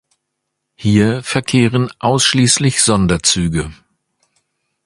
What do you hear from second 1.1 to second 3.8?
verkehren ausschließlich Sonderzüge.